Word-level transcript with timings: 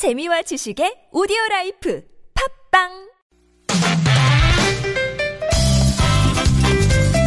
재미와 0.00 0.40
지식의 0.40 1.08
오디오 1.12 1.36
라이프 1.50 2.02
팟빵 2.72 2.88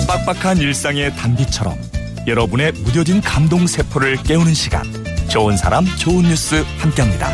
빡빡한 0.08 0.58
일상의 0.58 1.16
단비처럼 1.16 1.78
여러분의 2.26 2.72
무뎌진 2.72 3.22
감동 3.22 3.68
세포를 3.68 4.16
깨우는 4.24 4.56
시간 4.56 4.82
좋은 5.30 5.56
사람 5.56 5.86
좋은 6.00 6.24
뉴스 6.24 6.64
함께합니다. 6.80 7.30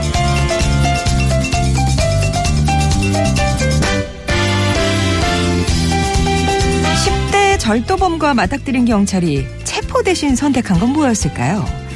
10대 7.32 7.58
절도범과 7.60 8.34
맞닥뜨린 8.34 8.84
경찰이 8.84 9.46
체포 9.64 10.04
대신 10.04 10.36
선택한 10.36 10.82
건 10.82 10.92
뭐였을까요? 10.92 11.89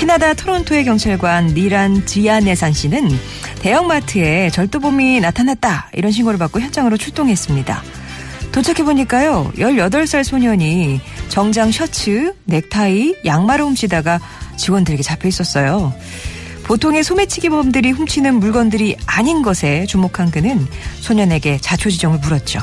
캐나다 0.00 0.32
토론토의 0.32 0.86
경찰관 0.86 1.48
니란 1.48 2.06
지아네산 2.06 2.72
씨는 2.72 3.10
대형마트에 3.60 4.48
절도범이 4.48 5.20
나타났다 5.20 5.90
이런 5.92 6.10
신고를 6.10 6.38
받고 6.38 6.58
현장으로 6.58 6.96
출동했습니다. 6.96 7.82
도착해보니까요 8.50 9.52
18살 9.58 10.24
소년이 10.24 11.02
정장 11.28 11.70
셔츠, 11.70 12.32
넥타이, 12.46 13.16
양말을 13.26 13.62
훔치다가 13.66 14.20
직원들에게 14.56 15.02
잡혀 15.02 15.28
있었어요. 15.28 15.92
보통의 16.64 17.04
소매치기범들이 17.04 17.90
훔치는 17.90 18.36
물건들이 18.36 18.96
아닌 19.04 19.42
것에 19.42 19.84
주목한 19.84 20.30
그는 20.30 20.66
소년에게 21.00 21.58
자초지종을 21.58 22.20
물었죠. 22.20 22.60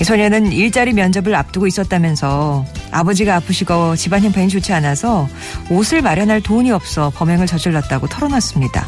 이 0.00 0.04
소년은 0.04 0.52
일자리 0.52 0.92
면접을 0.92 1.34
앞두고 1.34 1.66
있었다면서 1.66 2.64
아버지가 2.92 3.34
아프시고 3.36 3.96
집안 3.96 4.22
형편이 4.22 4.48
좋지 4.48 4.72
않아서 4.72 5.28
옷을 5.70 6.02
마련할 6.02 6.40
돈이 6.40 6.70
없어 6.70 7.10
범행을 7.16 7.46
저질렀다고 7.46 8.06
털어놨습니다. 8.06 8.86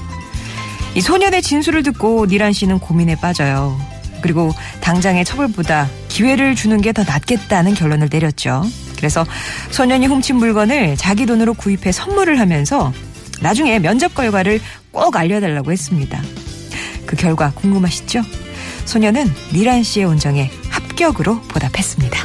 이 0.95 1.01
소년의 1.01 1.43
진술을 1.43 1.83
듣고 1.83 2.27
니란 2.27 2.53
씨는 2.53 2.79
고민에 2.79 3.17
빠져요. 3.17 3.79
그리고 4.23 4.53
당장의 4.81 5.25
처벌보다 5.25 5.89
기회를 6.09 6.55
주는 6.55 6.81
게 6.81 6.93
더 6.93 7.03
낫겠다는 7.05 7.75
결론을 7.75 8.09
내렸죠. 8.11 8.63
그래서 8.97 9.25
소년이 9.71 10.07
훔친 10.07 10.37
물건을 10.37 10.97
자기 10.97 11.27
돈으로 11.27 11.55
구입해 11.55 11.91
선물을 11.91 12.39
하면서 12.39 12.93
나중에 13.41 13.79
면접 13.79 14.15
결과를 14.15 14.61
꼭 14.93 15.17
알려달라고 15.17 15.73
했습니다. 15.73 16.21
그 17.07 17.17
결과 17.17 17.51
궁금하시죠? 17.55 18.23
소년은 18.85 19.27
니란 19.55 19.83
씨의 19.83 20.05
온정에 20.07 20.51
합격으로 21.01 21.41
보답했습니다. 21.49 22.21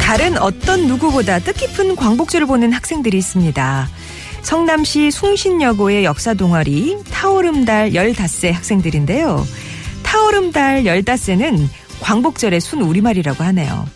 다른 0.00 0.38
어떤 0.38 0.86
누구보다 0.86 1.38
뜻깊은 1.38 1.96
광복절을 1.96 2.46
보는 2.46 2.72
학생들이 2.72 3.18
있습니다. 3.18 3.88
성남시 4.42 5.10
숭신여고의 5.10 6.04
역사 6.04 6.34
동아리 6.34 6.96
타오름달 7.10 7.90
15세 7.90 8.52
학생들인데요. 8.52 9.44
타오름달 10.02 10.84
15세는 10.84 11.68
광복절의 12.00 12.60
순 12.60 12.82
우리말이라고 12.82 13.42
하네요. 13.44 13.86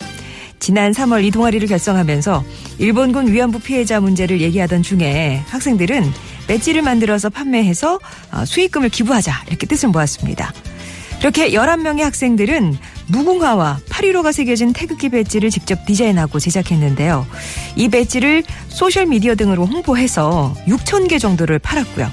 지난 0.58 0.92
3월 0.92 1.24
이 1.24 1.30
동아리를 1.30 1.66
결성하면서 1.68 2.44
일본군 2.78 3.32
위안부 3.32 3.60
피해자 3.60 4.00
문제를 4.00 4.40
얘기하던 4.40 4.82
중에 4.82 5.42
학생들은 5.48 6.12
배지를 6.46 6.82
만들어서 6.82 7.30
판매해서 7.30 7.98
어, 8.32 8.44
수익금을 8.44 8.88
기부하자 8.88 9.44
이렇게 9.48 9.66
뜻을 9.66 9.90
모았습니다. 9.90 10.52
이렇게 11.20 11.50
11명의 11.50 12.02
학생들은 12.02 12.76
무궁화와 13.08 13.80
8.15가 13.88 14.32
새겨진 14.32 14.72
태극기 14.72 15.08
배지를 15.08 15.50
직접 15.50 15.84
디자인하고 15.84 16.38
제작했는데요. 16.38 17.26
이 17.74 17.88
배지를 17.88 18.44
소셜미디어 18.68 19.34
등으로 19.34 19.66
홍보해서 19.66 20.54
6천 20.68 21.08
개 21.08 21.18
정도를 21.18 21.58
팔았고요. 21.58 22.10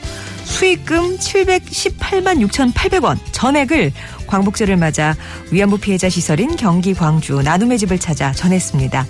수익금 0.56 1.17
718만 1.17 2.39
6,800원 2.48 3.17
전액을 3.34 3.91
광복절을 4.25 4.78
맞아 4.78 5.13
위안부 5.52 5.79
피해자 5.79 6.07
시설인 6.07 6.56
경기 6.56 6.94
광주 6.94 7.41
나눔의 7.41 7.78
집을 7.78 8.00
찾아 8.00 8.31
전했습니다. 8.31 9.06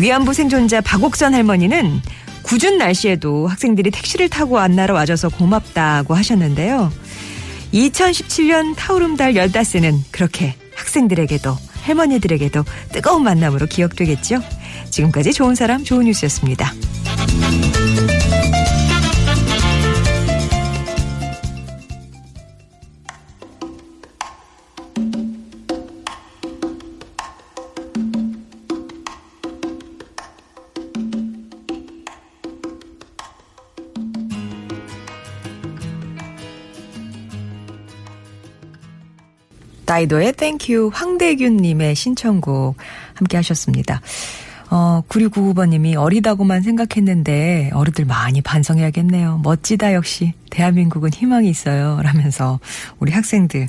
위안부 0.00 0.34
생존자 0.34 0.80
박옥선 0.80 1.34
할머니는 1.34 2.02
궂은 2.42 2.76
날씨에도 2.76 3.46
학생들이 3.46 3.92
택시를 3.92 4.28
타고 4.28 4.58
안나러 4.58 4.94
와줘서 4.94 5.28
고맙다고 5.28 6.14
하셨는데요. 6.14 6.92
2017년 7.72 8.74
타오름달 8.74 9.34
15세는 9.34 10.00
그렇게 10.10 10.56
학생들에게도 10.74 11.56
할머니들에게도 11.82 12.64
뜨거운 12.90 13.22
만남으로 13.22 13.66
기억되겠죠. 13.66 14.42
지금까지 14.90 15.32
좋은 15.32 15.54
사람 15.54 15.84
좋은 15.84 16.06
뉴스였습니다. 16.06 16.72
다이도의 39.88 40.34
Thank 40.34 40.69
You 40.69 40.90
황대균님의 40.92 41.94
신청곡 41.94 42.76
함께 43.14 43.38
하셨습니다. 43.38 44.02
어, 44.70 45.02
9699번님이 45.08 45.96
어리다고만 45.96 46.60
생각했는데 46.60 47.70
어른들 47.72 48.04
많이 48.04 48.42
반성해야겠네요. 48.42 49.40
멋지다 49.42 49.94
역시 49.94 50.34
대한민국은 50.50 51.10
희망이 51.10 51.48
있어요. 51.48 52.00
라면서 52.02 52.60
우리 52.98 53.12
학생들 53.12 53.68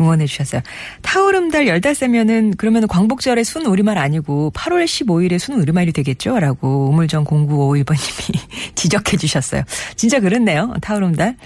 응원해 0.00 0.24
주셨어요. 0.24 0.62
타오름달 1.02 1.66
열닷새면은 1.66 2.54
그러면 2.56 2.88
광복절의 2.88 3.44
순 3.44 3.66
우리말 3.66 3.98
아니고 3.98 4.52
8월 4.54 4.86
15일의 4.86 5.38
순 5.38 5.60
우리말이 5.60 5.92
되겠죠? 5.92 6.40
라고 6.40 6.88
우물정 6.88 7.24
0951번님이 7.24 8.38
지적해 8.74 9.18
주셨어요. 9.18 9.64
진짜 9.96 10.18
그렇네요. 10.18 10.72
타오름달. 10.80 11.36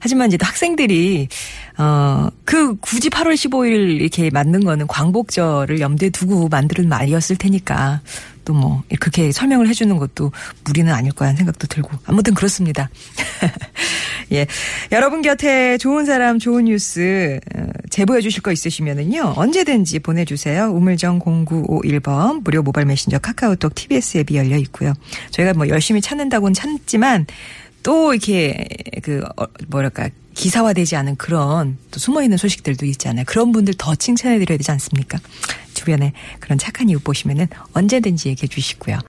하지만 0.00 0.28
이제 0.28 0.36
또 0.36 0.46
학생들이 0.46 1.28
어 1.78 2.30
그 2.50 2.74
굳이 2.80 3.10
8월 3.10 3.34
15일 3.34 4.00
이렇게 4.00 4.28
만든 4.30 4.64
거는 4.64 4.88
광복절을 4.88 5.78
염두에 5.78 6.10
두고 6.10 6.48
만드는 6.48 6.88
말이었을 6.88 7.36
테니까 7.36 8.00
또 8.44 8.54
뭐 8.54 8.82
그렇게 8.98 9.30
설명을 9.30 9.68
해주는 9.68 9.96
것도 9.96 10.32
무리는 10.64 10.92
아닐 10.92 11.12
거라는 11.12 11.36
생각도 11.36 11.68
들고 11.68 11.90
아무튼 12.04 12.34
그렇습니다. 12.34 12.90
예, 14.32 14.46
여러분 14.90 15.22
곁에 15.22 15.78
좋은 15.78 16.04
사람 16.04 16.40
좋은 16.40 16.64
뉴스 16.64 17.38
제보해 17.90 18.20
주실 18.20 18.42
거 18.42 18.50
있으시면은요 18.50 19.34
언제든지 19.36 20.00
보내주세요. 20.00 20.72
우물정 20.72 21.20
0951번 21.20 22.42
무료 22.42 22.62
모바일 22.62 22.88
메신저 22.88 23.20
카카오톡 23.20 23.72
TBS 23.76 24.18
앱이 24.18 24.36
열려 24.36 24.56
있고요. 24.56 24.94
저희가 25.30 25.54
뭐 25.54 25.68
열심히 25.68 26.00
찾는다고는 26.00 26.54
찾지만 26.54 27.26
또 27.82 28.12
이렇게 28.12 28.66
그 29.02 29.22
어, 29.36 29.46
뭐랄까 29.68 30.08
기사화되지 30.34 30.96
않은 30.96 31.16
그런 31.16 31.76
또 31.90 31.98
숨어 31.98 32.22
있는 32.22 32.36
소식들도 32.36 32.86
있잖아요. 32.86 33.24
그런 33.26 33.52
분들 33.52 33.74
더 33.76 33.94
칭찬해 33.94 34.38
드려야 34.38 34.56
되지 34.56 34.70
않습니까? 34.70 35.18
주변에 35.74 36.12
그런 36.40 36.58
착한 36.58 36.88
이웃 36.88 37.02
보시면은 37.02 37.46
언제든지 37.72 38.28
얘기해 38.28 38.48
주시고요. 38.48 38.96